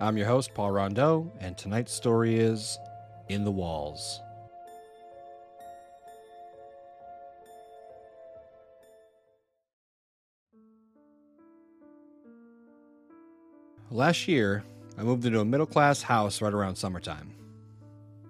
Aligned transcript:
I'm 0.00 0.16
your 0.16 0.28
host, 0.28 0.54
Paul 0.54 0.70
Rondeau, 0.70 1.32
and 1.40 1.58
tonight's 1.58 1.92
story 1.92 2.38
is 2.38 2.78
In 3.28 3.44
the 3.44 3.50
Walls. 3.50 4.20
Last 13.90 14.28
year, 14.28 14.62
I 14.96 15.02
moved 15.02 15.24
into 15.24 15.40
a 15.40 15.44
middle 15.44 15.66
class 15.66 16.02
house 16.02 16.40
right 16.40 16.52
around 16.54 16.76
summertime. 16.76 17.34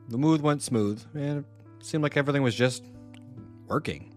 The 0.09 0.17
move 0.17 0.43
went 0.43 0.63
smooth, 0.63 1.05
and 1.13 1.41
it 1.41 1.85
seemed 1.85 2.03
like 2.03 2.17
everything 2.17 2.43
was 2.43 2.55
just 2.55 2.83
working. 3.67 4.15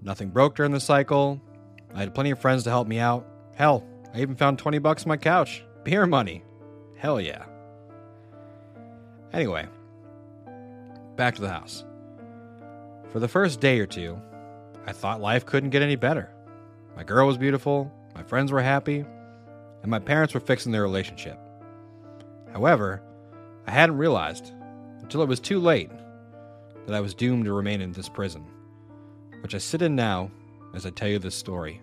Nothing 0.00 0.30
broke 0.30 0.54
during 0.54 0.72
the 0.72 0.80
cycle. 0.80 1.38
I 1.94 2.00
had 2.00 2.14
plenty 2.14 2.30
of 2.30 2.38
friends 2.38 2.64
to 2.64 2.70
help 2.70 2.88
me 2.88 2.98
out. 2.98 3.26
Hell, 3.56 3.84
I 4.14 4.22
even 4.22 4.36
found 4.36 4.58
20 4.58 4.78
bucks 4.78 5.04
on 5.04 5.10
my 5.10 5.18
couch. 5.18 5.62
Beer 5.84 6.06
money. 6.06 6.44
Hell 6.96 7.20
yeah. 7.20 7.44
Anyway, 9.32 9.66
back 11.16 11.34
to 11.34 11.40
the 11.40 11.48
house. 11.48 11.84
For 13.08 13.18
the 13.18 13.28
first 13.28 13.60
day 13.60 13.80
or 13.80 13.86
two, 13.86 14.16
I 14.86 14.92
thought 14.92 15.20
life 15.20 15.44
couldn't 15.44 15.70
get 15.70 15.82
any 15.82 15.96
better. 15.96 16.30
My 16.96 17.02
girl 17.02 17.26
was 17.26 17.38
beautiful, 17.38 17.90
my 18.14 18.22
friends 18.22 18.52
were 18.52 18.62
happy, 18.62 19.04
and 19.82 19.90
my 19.90 19.98
parents 19.98 20.34
were 20.34 20.40
fixing 20.40 20.70
their 20.70 20.82
relationship. 20.82 21.38
However, 22.52 23.02
I 23.66 23.70
hadn't 23.70 23.96
realized 23.96 24.52
until 25.00 25.22
it 25.22 25.28
was 25.28 25.40
too 25.40 25.58
late 25.58 25.90
that 26.86 26.94
I 26.94 27.00
was 27.00 27.14
doomed 27.14 27.46
to 27.46 27.52
remain 27.52 27.80
in 27.80 27.92
this 27.92 28.08
prison, 28.08 28.44
which 29.40 29.54
I 29.54 29.58
sit 29.58 29.82
in 29.82 29.96
now 29.96 30.30
as 30.74 30.86
I 30.86 30.90
tell 30.90 31.08
you 31.08 31.18
this 31.18 31.34
story. 31.34 31.80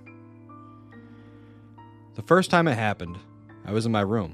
The 2.15 2.21
first 2.21 2.51
time 2.51 2.67
it 2.67 2.75
happened, 2.75 3.17
I 3.69 3.71
was 3.71 3.85
in 3.85 3.91
my 3.91 4.01
room. 4.01 4.33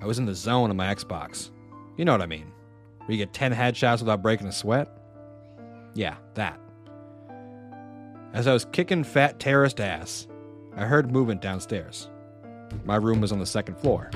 I 0.00 0.06
was 0.06 0.20
in 0.20 0.26
the 0.26 0.34
zone 0.34 0.70
on 0.70 0.76
my 0.76 0.94
Xbox. 0.94 1.50
You 1.96 2.04
know 2.04 2.12
what 2.12 2.22
I 2.22 2.26
mean. 2.26 2.52
Where 2.98 3.10
you 3.10 3.16
get 3.16 3.32
10 3.32 3.52
headshots 3.52 3.98
without 3.98 4.22
breaking 4.22 4.46
a 4.46 4.52
sweat? 4.52 4.86
Yeah, 5.92 6.14
that. 6.34 6.60
As 8.32 8.46
I 8.46 8.52
was 8.52 8.64
kicking 8.66 9.02
fat 9.02 9.40
terrorist 9.40 9.80
ass, 9.80 10.28
I 10.76 10.84
heard 10.84 11.10
movement 11.10 11.42
downstairs. 11.42 12.08
My 12.84 12.94
room 12.94 13.20
was 13.20 13.32
on 13.32 13.40
the 13.40 13.46
second 13.46 13.76
floor. 13.76 14.08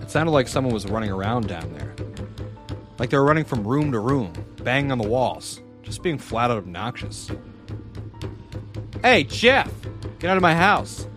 It 0.00 0.08
sounded 0.08 0.30
like 0.30 0.46
someone 0.46 0.72
was 0.72 0.86
running 0.86 1.10
around 1.10 1.48
down 1.48 1.72
there. 1.72 1.96
Like 3.00 3.10
they 3.10 3.16
were 3.16 3.24
running 3.24 3.44
from 3.44 3.66
room 3.66 3.90
to 3.90 3.98
room, 3.98 4.32
banging 4.58 4.92
on 4.92 4.98
the 4.98 5.08
walls, 5.08 5.60
just 5.82 6.04
being 6.04 6.16
flat 6.16 6.52
out 6.52 6.58
obnoxious. 6.58 7.28
Hey, 9.02 9.24
Jeff! 9.24 9.72
Get 10.20 10.30
out 10.30 10.36
of 10.36 10.42
my 10.42 10.54
house! 10.54 11.08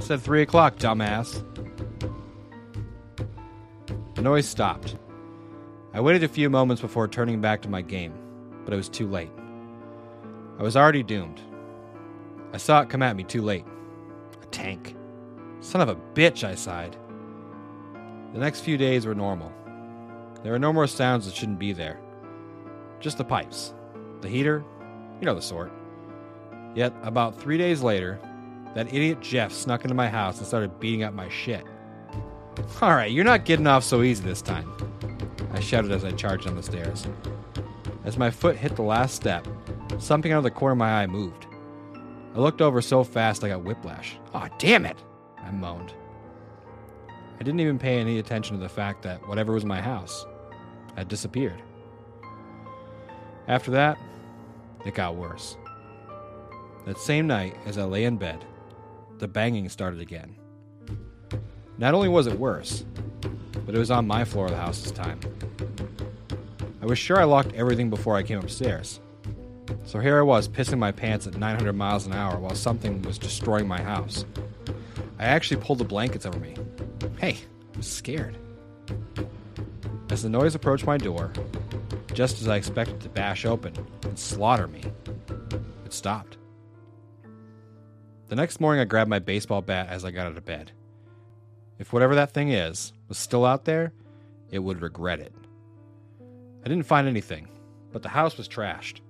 I 0.00 0.02
said 0.02 0.22
3 0.22 0.40
o'clock, 0.40 0.76
dumbass. 0.76 1.44
The 4.14 4.22
noise 4.22 4.48
stopped. 4.48 4.96
I 5.92 6.00
waited 6.00 6.24
a 6.24 6.28
few 6.28 6.48
moments 6.48 6.80
before 6.80 7.06
turning 7.06 7.42
back 7.42 7.60
to 7.60 7.68
my 7.68 7.82
game, 7.82 8.14
but 8.64 8.72
it 8.72 8.78
was 8.78 8.88
too 8.88 9.06
late. 9.06 9.30
I 10.58 10.62
was 10.62 10.74
already 10.74 11.02
doomed. 11.02 11.42
I 12.54 12.56
saw 12.56 12.80
it 12.80 12.88
come 12.88 13.02
at 13.02 13.14
me 13.14 13.24
too 13.24 13.42
late. 13.42 13.66
A 14.42 14.46
tank. 14.46 14.96
Son 15.60 15.82
of 15.82 15.90
a 15.90 15.96
bitch, 16.14 16.44
I 16.44 16.54
sighed. 16.54 16.96
The 18.32 18.40
next 18.40 18.60
few 18.60 18.78
days 18.78 19.04
were 19.04 19.14
normal. 19.14 19.52
There 20.42 20.52
were 20.52 20.58
no 20.58 20.72
more 20.72 20.86
sounds 20.86 21.26
that 21.26 21.34
shouldn't 21.34 21.58
be 21.58 21.74
there. 21.74 22.00
Just 23.00 23.18
the 23.18 23.24
pipes. 23.24 23.74
The 24.22 24.30
heater, 24.30 24.64
you 25.20 25.26
know 25.26 25.34
the 25.34 25.42
sort. 25.42 25.70
Yet, 26.74 26.94
about 27.02 27.38
three 27.38 27.58
days 27.58 27.82
later, 27.82 28.18
that 28.74 28.88
idiot 28.88 29.20
Jeff 29.20 29.52
snuck 29.52 29.84
into 29.84 29.94
my 29.94 30.08
house 30.08 30.38
and 30.38 30.46
started 30.46 30.78
beating 30.80 31.02
up 31.02 31.14
my 31.14 31.28
shit. 31.28 31.64
Alright, 32.80 33.12
you're 33.12 33.24
not 33.24 33.44
getting 33.44 33.66
off 33.66 33.84
so 33.84 34.02
easy 34.02 34.22
this 34.22 34.42
time. 34.42 34.70
I 35.52 35.60
shouted 35.60 35.90
as 35.90 36.04
I 36.04 36.12
charged 36.12 36.46
down 36.46 36.56
the 36.56 36.62
stairs. 36.62 37.06
As 38.04 38.16
my 38.16 38.30
foot 38.30 38.56
hit 38.56 38.76
the 38.76 38.82
last 38.82 39.14
step, 39.14 39.46
something 39.98 40.32
out 40.32 40.38
of 40.38 40.44
the 40.44 40.50
corner 40.50 40.72
of 40.72 40.78
my 40.78 41.02
eye 41.02 41.06
moved. 41.06 41.46
I 42.34 42.38
looked 42.38 42.62
over 42.62 42.80
so 42.80 43.02
fast 43.02 43.42
I 43.42 43.48
got 43.48 43.64
whiplash. 43.64 44.16
Aw, 44.34 44.46
oh, 44.46 44.54
damn 44.58 44.86
it! 44.86 45.02
I 45.38 45.50
moaned. 45.50 45.92
I 47.08 47.42
didn't 47.42 47.60
even 47.60 47.78
pay 47.78 47.98
any 47.98 48.18
attention 48.18 48.56
to 48.56 48.62
the 48.62 48.68
fact 48.68 49.02
that 49.02 49.26
whatever 49.26 49.52
was 49.52 49.64
my 49.64 49.80
house 49.80 50.26
had 50.96 51.08
disappeared. 51.08 51.62
After 53.48 53.70
that, 53.72 53.98
it 54.84 54.94
got 54.94 55.16
worse. 55.16 55.56
That 56.86 56.98
same 56.98 57.26
night, 57.26 57.56
as 57.66 57.78
I 57.78 57.84
lay 57.84 58.04
in 58.04 58.16
bed, 58.16 58.44
the 59.20 59.28
banging 59.28 59.68
started 59.68 60.00
again. 60.00 60.34
Not 61.78 61.94
only 61.94 62.08
was 62.08 62.26
it 62.26 62.38
worse, 62.38 62.84
but 63.66 63.74
it 63.74 63.78
was 63.78 63.90
on 63.90 64.06
my 64.06 64.24
floor 64.24 64.46
of 64.46 64.50
the 64.50 64.56
house 64.56 64.82
this 64.82 64.92
time. 64.92 65.20
I 66.82 66.86
was 66.86 66.98
sure 66.98 67.20
I 67.20 67.24
locked 67.24 67.54
everything 67.54 67.90
before 67.90 68.16
I 68.16 68.22
came 68.22 68.38
upstairs. 68.38 68.98
So 69.84 70.00
here 70.00 70.18
I 70.18 70.22
was 70.22 70.48
pissing 70.48 70.78
my 70.78 70.90
pants 70.90 71.26
at 71.26 71.36
900 71.36 71.74
miles 71.74 72.06
an 72.06 72.14
hour 72.14 72.38
while 72.38 72.54
something 72.54 73.02
was 73.02 73.18
destroying 73.18 73.68
my 73.68 73.80
house. 73.80 74.24
I 75.18 75.24
actually 75.24 75.60
pulled 75.60 75.78
the 75.78 75.84
blankets 75.84 76.24
over 76.24 76.38
me. 76.38 76.56
Hey, 77.18 77.36
I 77.74 77.76
was 77.76 77.86
scared. 77.86 78.38
As 80.08 80.22
the 80.22 80.30
noise 80.30 80.54
approached 80.54 80.86
my 80.86 80.96
door, 80.96 81.30
just 82.14 82.40
as 82.40 82.48
I 82.48 82.56
expected 82.56 83.00
to 83.02 83.10
bash 83.10 83.44
open 83.44 83.74
and 84.02 84.18
slaughter 84.18 84.66
me, 84.66 84.82
it 85.84 85.92
stopped. 85.92 86.38
The 88.30 88.36
next 88.36 88.60
morning, 88.60 88.80
I 88.80 88.84
grabbed 88.84 89.10
my 89.10 89.18
baseball 89.18 89.60
bat 89.60 89.88
as 89.88 90.04
I 90.04 90.12
got 90.12 90.28
out 90.28 90.36
of 90.36 90.44
bed. 90.44 90.70
If 91.80 91.92
whatever 91.92 92.14
that 92.14 92.30
thing 92.30 92.50
is 92.52 92.92
was 93.08 93.18
still 93.18 93.44
out 93.44 93.64
there, 93.64 93.92
it 94.52 94.60
would 94.60 94.82
regret 94.82 95.18
it. 95.18 95.34
I 96.64 96.68
didn't 96.68 96.86
find 96.86 97.08
anything, 97.08 97.48
but 97.90 98.02
the 98.02 98.08
house 98.08 98.38
was 98.38 98.46
trashed. 98.46 99.00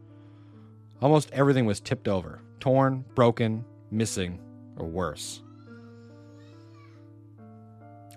Almost 1.03 1.31
everything 1.33 1.67
was 1.67 1.81
tipped 1.81 2.09
over, 2.09 2.41
torn, 2.61 3.05
broken, 3.15 3.63
missing, 3.91 4.41
or 4.79 4.87
worse. 4.87 5.43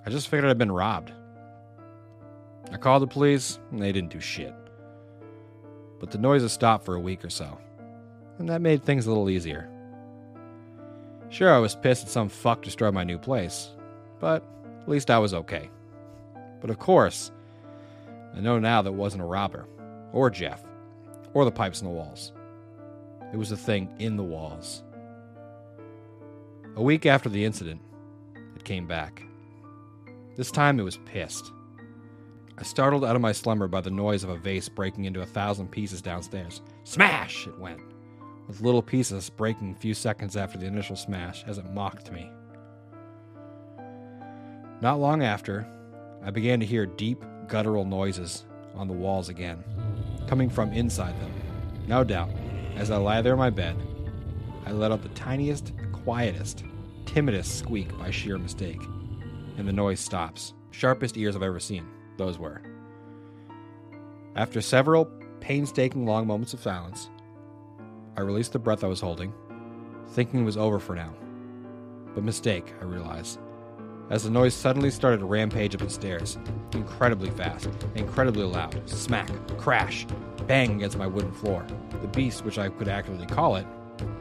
I 0.06 0.09
just 0.09 0.30
figured 0.30 0.50
I'd 0.50 0.58
been 0.58 0.72
robbed. 0.72 1.12
I 2.72 2.78
called 2.78 3.03
the 3.03 3.08
police, 3.08 3.59
and 3.72 3.81
they 3.81 3.92
didn't 3.92 4.13
do 4.13 4.22
shit. 4.22 4.56
But 6.00 6.12
the 6.12 6.18
noises 6.18 6.53
stopped 6.53 6.86
for 6.86 6.96
a 6.96 7.02
week 7.02 7.25
or 7.25 7.30
so, 7.30 7.59
and 8.40 8.47
that 8.47 8.62
made 8.62 8.86
things 8.86 9.06
a 9.06 9.09
little 9.09 9.30
easier. 9.30 9.69
Sure, 11.33 11.51
I 11.51 11.57
was 11.57 11.75
pissed 11.75 12.05
that 12.05 12.11
some 12.11 12.29
fuck 12.29 12.61
destroyed 12.61 12.94
my 12.94 13.03
new 13.03 13.17
place, 13.17 13.71
but 14.19 14.44
at 14.79 14.88
least 14.88 15.09
I 15.09 15.17
was 15.17 15.33
okay. 15.33 15.67
But 16.61 16.69
of 16.69 16.77
course, 16.77 17.31
I 18.35 18.39
know 18.39 18.59
now 18.59 18.83
that 18.83 18.91
it 18.91 18.95
wasn't 18.95 19.23
a 19.23 19.25
robber, 19.25 19.66
or 20.11 20.29
Jeff, 20.29 20.63
or 21.33 21.44
the 21.44 21.51
pipes 21.51 21.81
in 21.81 21.88
the 21.88 21.94
walls. 21.94 22.33
It 23.33 23.38
was 23.38 23.49
the 23.49 23.57
thing 23.57 23.89
in 23.97 24.16
the 24.16 24.23
walls. 24.23 24.83
A 26.75 26.83
week 26.83 27.07
after 27.07 27.29
the 27.29 27.45
incident, 27.45 27.81
it 28.55 28.63
came 28.63 28.85
back. 28.85 29.23
This 30.35 30.51
time 30.51 30.79
it 30.79 30.83
was 30.83 31.00
pissed. 31.06 31.51
I 32.59 32.62
startled 32.62 33.03
out 33.03 33.15
of 33.15 33.24
my 33.24 33.31
slumber 33.31 33.68
by 33.68 33.81
the 33.81 33.89
noise 33.89 34.24
of 34.24 34.29
a 34.29 34.38
vase 34.38 34.69
breaking 34.69 35.06
into 35.06 35.24
a 35.24 35.25
thousand 35.25 35.71
pieces 35.71 36.00
downstairs. 36.00 36.62
Smash! 36.83 37.47
It 37.47 37.57
went 37.57 37.81
with 38.48 38.62
little 38.62 38.81
pieces 38.81 39.30
breaking 39.30 39.72
a 39.72 39.80
few 39.80 39.94
seconds 39.94 40.36
after 40.36 40.57
the 40.57 40.66
initial 40.66 40.95
smash 40.95 41.44
as 41.48 41.57
it 41.57 41.72
mocked 41.72 42.12
me. 42.12 42.31
Not 44.81 45.00
long 45.00 45.24
after, 45.24 45.68
I 46.24 46.31
began 46.31 46.60
to 46.60 46.66
hear 46.66 46.86
deep, 46.86 47.24
guttural 47.48 47.86
noises 47.86 48.45
on 48.75 48.88
the 48.88 48.94
walls 48.94 49.30
again, 49.30 49.63
coming 50.28 50.50
from 50.50 50.74
inside 50.74 51.19
them. 51.22 51.31
No 51.88 52.04
doubt, 52.04 52.30
as 52.75 52.92
I 52.92 52.98
lie 52.98 53.22
there 53.22 53.34
in 53.34 53.40
my 53.40 53.50
bed, 53.50 53.75
I 54.66 54.72
let 54.72 54.92
out 54.92 55.04
the 55.04 55.10
tiniest, 55.10 55.74
quietest, 55.92 56.63
timidest 57.06 57.57
squeak 57.57 57.98
by 57.98 58.12
sheer 58.12 58.38
mistake, 58.38 58.81
and 59.57 59.68
the 59.68 59.74
noise 59.74 60.00
stops. 60.00 60.54
Sharpest 60.72 61.18
ears 61.18 61.36
I've 61.36 61.44
ever 61.44 61.60
seen, 61.60 61.86
those 62.18 62.39
were. 62.39 62.62
After 64.36 64.62
several 64.62 65.06
painstaking 65.39 66.06
long 66.06 66.25
moments 66.25 66.54
of 66.54 66.62
silence, 66.62 67.10
I 68.15 68.21
released 68.21 68.54
the 68.54 68.60
breath 68.60 68.83
I 68.83 68.88
was 68.88 69.01
holding, 69.01 69.33
thinking 70.10 70.42
it 70.42 70.45
was 70.45 70.57
over 70.57 70.80
for 70.80 70.95
now. 70.95 71.13
But 72.13 72.24
mistake, 72.24 72.74
I 72.80 72.83
realized. 72.83 73.39
as 74.10 74.24
the 74.24 74.30
noise 74.30 74.54
suddenly 74.54 74.92
started 74.92 75.19
to 75.19 75.25
rampage 75.25 75.74
up 75.74 75.81
the 75.81 75.89
stairs, 75.89 76.38
incredibly 76.74 77.31
fast, 77.31 77.69
incredibly 77.95 78.44
loud. 78.44 78.88
Smack, 78.88 79.30
crash, 79.57 80.06
bang 80.45 80.75
against 80.75 80.98
my 80.98 81.07
wooden 81.07 81.31
floor. 81.31 81.65
The 82.01 82.07
beast, 82.07 82.45
which 82.45 82.60
I 82.60 82.69
could 82.69 82.88
accurately 82.88 83.25
call 83.25 83.56
it, 83.56 83.65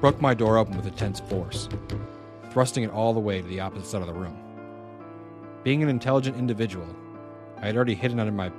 broke 0.01 0.21
my 0.21 0.35
door 0.35 0.57
open 0.57 0.77
with 0.77 0.87
intense 0.87 1.21
force, 1.21 1.69
thrusting 2.51 2.85
it 2.85 2.91
all 2.91 3.13
the 3.13 3.21
way 3.21 3.43
to 3.43 3.49
the 3.49 3.61
opposite 3.61 3.87
side 3.87 4.01
of 4.01 4.07
the 4.07 4.15
room. 4.15 4.39
Being 5.65 5.83
an 5.83 5.89
intelligent 5.89 6.37
individual, 6.37 6.87
I 7.59 7.67
had 7.67 7.77
already 7.77 7.95
hidden 7.95 8.21
under 8.21 8.33
my 8.33 8.51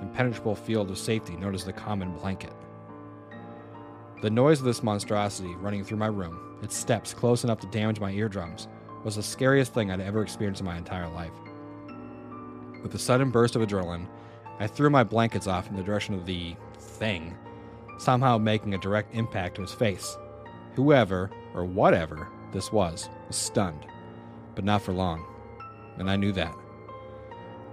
impenetrable 0.00 0.54
field 0.54 0.90
of 0.90 0.98
safety 0.98 1.36
known 1.36 1.54
as 1.54 1.64
the 1.64 1.72
common 1.72 2.12
blanket. 2.18 2.52
The 4.22 4.30
noise 4.30 4.60
of 4.60 4.66
this 4.66 4.84
monstrosity 4.84 5.56
running 5.56 5.82
through 5.82 5.96
my 5.96 6.06
room, 6.06 6.56
its 6.62 6.76
steps 6.76 7.12
close 7.12 7.42
enough 7.42 7.58
to 7.58 7.66
damage 7.66 7.98
my 7.98 8.12
eardrums, 8.12 8.68
was 9.02 9.16
the 9.16 9.22
scariest 9.22 9.74
thing 9.74 9.90
I'd 9.90 10.00
ever 10.00 10.22
experienced 10.22 10.60
in 10.60 10.64
my 10.64 10.76
entire 10.76 11.08
life. 11.08 11.32
With 12.84 12.94
a 12.94 13.00
sudden 13.00 13.32
burst 13.32 13.56
of 13.56 13.62
adrenaline, 13.62 14.06
I 14.60 14.68
threw 14.68 14.90
my 14.90 15.02
blankets 15.02 15.48
off 15.48 15.68
in 15.68 15.74
the 15.74 15.82
direction 15.82 16.14
of 16.14 16.24
the 16.24 16.54
thing, 16.78 17.36
somehow 17.98 18.38
making 18.38 18.74
a 18.74 18.78
direct 18.78 19.12
impact 19.12 19.56
to 19.56 19.62
his 19.62 19.72
face. 19.72 20.16
Whoever, 20.76 21.28
or 21.52 21.64
whatever, 21.64 22.28
this 22.52 22.70
was, 22.70 23.08
was 23.26 23.34
stunned, 23.34 23.86
but 24.54 24.64
not 24.64 24.82
for 24.82 24.92
long, 24.92 25.26
and 25.98 26.08
I 26.08 26.14
knew 26.14 26.30
that. 26.30 26.54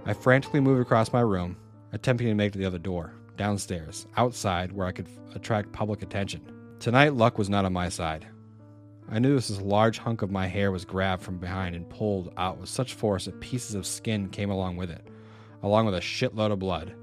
I 0.04 0.14
frantically 0.14 0.58
moved 0.58 0.82
across 0.82 1.12
my 1.12 1.20
room, 1.20 1.58
attempting 1.92 2.26
to 2.26 2.34
make 2.34 2.50
to 2.54 2.58
the 2.58 2.66
other 2.66 2.78
door, 2.78 3.12
downstairs, 3.40 4.06
outside 4.18 4.70
where 4.70 4.86
I 4.86 4.92
could 4.92 5.06
f- 5.06 5.34
attract 5.36 5.72
public 5.72 6.02
attention. 6.02 6.42
Tonight, 6.78 7.14
luck 7.14 7.38
was 7.38 7.48
not 7.48 7.64
on 7.64 7.72
my 7.72 7.88
side. 7.88 8.26
I 9.10 9.18
knew 9.18 9.34
this 9.34 9.58
large 9.62 9.96
hunk 9.96 10.20
of 10.20 10.30
my 10.30 10.46
hair 10.46 10.70
was 10.70 10.84
grabbed 10.84 11.22
from 11.22 11.38
behind 11.38 11.74
and 11.74 11.88
pulled 11.88 12.34
out 12.36 12.58
with 12.58 12.68
such 12.68 12.92
force 12.92 13.24
that 13.24 13.40
pieces 13.40 13.74
of 13.74 13.86
skin 13.86 14.28
came 14.28 14.50
along 14.50 14.76
with 14.76 14.90
it, 14.90 15.06
along 15.62 15.86
with 15.86 15.94
a 15.94 16.00
shitload 16.00 16.52
of 16.52 16.58
blood. 16.58 16.94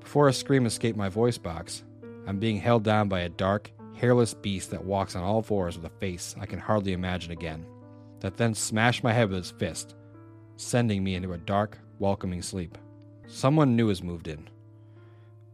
Before 0.00 0.28
a 0.28 0.32
scream 0.34 0.66
escaped 0.66 0.98
my 0.98 1.08
voice 1.08 1.38
box, 1.38 1.84
I'm 2.26 2.38
being 2.38 2.58
held 2.58 2.84
down 2.84 3.08
by 3.08 3.20
a 3.20 3.30
dark, 3.30 3.70
hairless 3.94 4.34
beast 4.34 4.70
that 4.72 4.84
walks 4.84 5.16
on 5.16 5.22
all 5.22 5.40
fours 5.40 5.78
with 5.78 5.90
a 5.90 5.98
face 6.00 6.36
I 6.38 6.44
can 6.44 6.58
hardly 6.58 6.92
imagine 6.92 7.32
again, 7.32 7.64
that 8.20 8.36
then 8.36 8.54
smashed 8.54 9.02
my 9.02 9.14
head 9.14 9.30
with 9.30 9.38
its 9.38 9.52
fist, 9.52 9.94
sending 10.56 11.02
me 11.02 11.14
into 11.14 11.32
a 11.32 11.38
dark, 11.38 11.78
welcoming 11.98 12.42
sleep. 12.42 12.76
Someone 13.26 13.74
new 13.74 13.88
has 13.88 14.02
moved 14.02 14.28
in, 14.28 14.50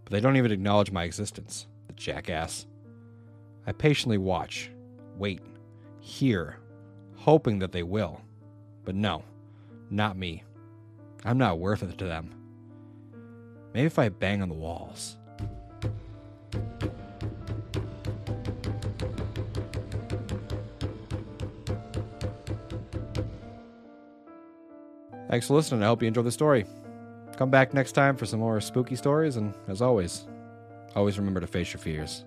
but 0.04 0.12
they 0.12 0.20
don't 0.20 0.36
even 0.36 0.52
acknowledge 0.52 0.90
my 0.90 1.04
existence, 1.04 1.66
the 1.86 1.94
jackass. 1.94 2.66
I 3.66 3.72
patiently 3.72 4.18
watch, 4.18 4.70
wait, 5.16 5.40
hear, 6.00 6.58
hoping 7.16 7.58
that 7.60 7.72
they 7.72 7.82
will. 7.82 8.20
But 8.84 8.94
no, 8.94 9.24
not 9.90 10.16
me. 10.16 10.44
I'm 11.24 11.38
not 11.38 11.58
worth 11.58 11.82
it 11.82 11.96
to 11.98 12.04
them. 12.04 12.34
Maybe 13.72 13.86
if 13.86 13.98
I 13.98 14.10
bang 14.10 14.42
on 14.42 14.48
the 14.48 14.54
walls. 14.54 15.16
Thanks 25.28 25.48
for 25.48 25.54
listening. 25.54 25.82
I 25.82 25.86
hope 25.86 26.02
you 26.02 26.06
enjoyed 26.06 26.26
the 26.26 26.30
story. 26.30 26.66
Come 27.36 27.50
back 27.50 27.74
next 27.74 27.92
time 27.92 28.16
for 28.16 28.26
some 28.26 28.40
more 28.40 28.60
spooky 28.60 28.94
stories, 28.94 29.36
and 29.36 29.54
as 29.66 29.82
always, 29.82 30.26
always 30.94 31.18
remember 31.18 31.40
to 31.40 31.46
face 31.46 31.72
your 31.72 31.80
fears. 31.80 32.24